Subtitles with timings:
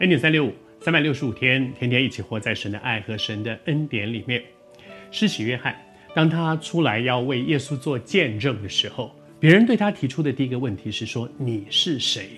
[0.00, 4.42] 恩典三六五，三百六十五天，天天一起活在神的爱和神的恩典里面。
[5.12, 5.72] 施洗约翰，
[6.12, 12.28] 当他出来要为耶稣做见证的时候，别人对他提出的第一个问题是说：“你是谁？”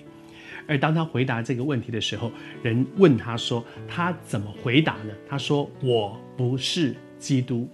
[0.68, 2.30] 而当他回答这个问题的时候，
[2.62, 7.66] 人问他说：“他怎么回答呢？”他说：“我不是基督。”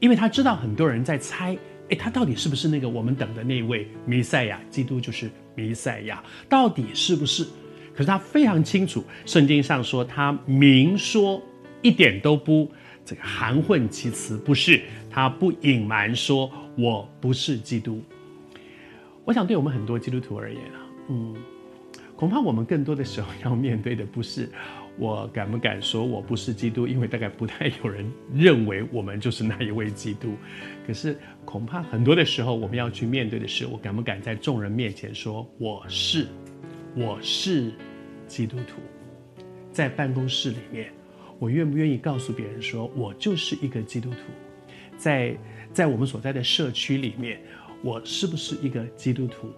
[0.00, 1.56] 因为他知道很多人在猜，
[1.90, 4.60] 诶，他到底是不是那个我们等的那位弥赛亚？
[4.70, 7.46] 基督就是弥赛亚，到底是不是？
[8.00, 11.38] 可是他非常清楚，圣经上说他明说，
[11.82, 12.66] 一点都不
[13.04, 18.02] 这个含混其辞，不是，他不隐瞒说我不是基督。
[19.22, 21.36] 我想对我们很多基督徒而言啊，嗯，
[22.16, 24.48] 恐怕我们更多的时候要面对的不是
[24.96, 30.32] 我敢不敢说我不是基督，因为大概不太有人认为我们就是那一位基督。
[30.86, 36.26] 可是恐怕很多的时候我们要去面对的是，我敢不敢在众人面前说我是，
[36.96, 37.70] 我是。
[38.30, 38.80] 基督徒
[39.72, 40.92] 在办公室里面，
[41.40, 44.18] 我愿不愿意告诉别人说，我就是一个基督徒？
[44.96, 45.36] 在
[45.72, 47.40] 在我们所在的社区里面，
[47.82, 49.48] 我是不是一个基督徒？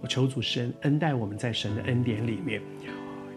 [0.00, 2.62] 我求主神恩待我们在神的恩典里面。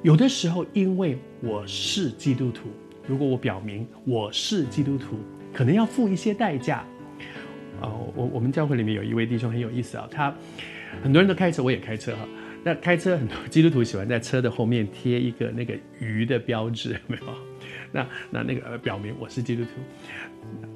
[0.04, 2.70] 有的时候，因为我是基督徒，
[3.08, 5.18] 如果我表明我是基督徒，
[5.52, 6.86] 可能要付一些代价。
[7.82, 10.36] 哦，我我们教会里面有一位弟兄很有意思啊，他
[11.02, 12.28] 很多人都开车，我也开车哈。
[12.66, 17.24] 那开车很多基督徒喜欢在车的后面贴一个那个鱼的标志，有没有？
[17.92, 19.70] 那那那个表明我是基督徒。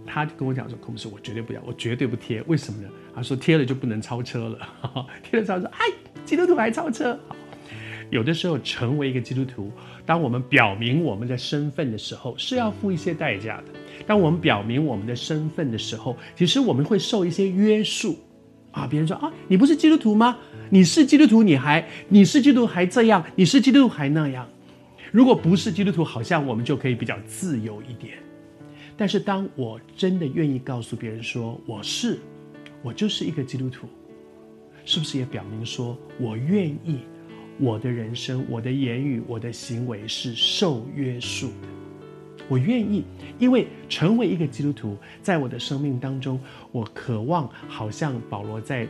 [0.05, 2.43] 他就跟我讲说：“孔牧师，我绝对不要，我绝对不贴。
[2.43, 2.89] 为什么呢？
[3.15, 5.07] 他说贴了就不能超车了。
[5.23, 5.87] 贴了超车，哎，
[6.23, 7.19] 基督徒还超车。
[8.11, 9.71] 有的时候成为一个基督徒，
[10.05, 13.65] 当我们表明我们的身份的时候，是要付一些代价的。
[14.05, 18.15] 当我们表明我们的身份的时候，其实我们会受一些约束。”
[18.71, 18.87] 啊！
[18.87, 20.37] 别人说啊，你不是基督徒吗？
[20.69, 24.47] 你是基督徒，你还你是基督徒还这样，你是基督徒还那样。
[25.11, 28.19] 如果不是基督徒，好像我们就可以比较自由一点。
[28.95, 32.19] 但是当我真的愿意告诉别人说我是，
[32.83, 33.87] 我就是一个基督徒，
[34.85, 36.99] 是不是也表明说我愿意
[37.57, 41.78] 我的人生、我的言语、我的行为是受约束的？
[42.49, 43.05] 我愿意，
[43.37, 46.37] 因为成为一个基督徒，在我的生命当中，
[46.71, 48.87] 我渴望好像保罗在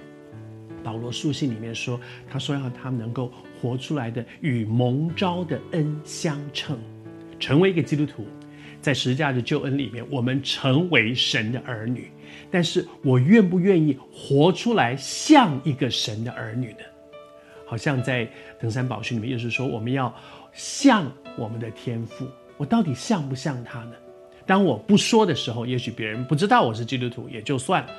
[0.82, 2.00] 保罗书信里面说，
[2.30, 3.32] 他说要他能够
[3.62, 6.80] 活出来的与蒙召的恩相称，
[7.38, 8.26] 成为一个基督徒，
[8.82, 12.10] 在十架的救恩里面，我们成为神的儿女。
[12.50, 16.80] 但是我愿不愿意活出来像一个神的儿女呢？
[17.66, 18.28] 好像在
[18.60, 20.16] 登山宝训里面，就是说我们要
[20.54, 22.26] 像我们的天赋。
[22.60, 23.94] 我到底像不像他呢？
[24.46, 27.90] 当我不说的时候，也许别人不知道我是基督徒也就算了。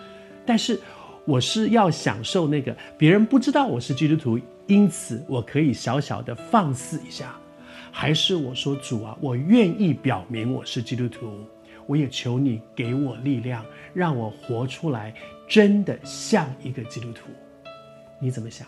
[0.45, 0.79] 但是
[1.25, 7.35] 我是要享受那个别人不知道我是基督徒，因此我可以小小的放肆一下，
[7.91, 11.33] 还是我说主啊，我愿意表明我是基督徒，
[11.87, 15.15] 我也求你给我力量，让我活出来，
[15.49, 17.31] 真的像一个基督徒。
[18.19, 18.67] 你怎么想？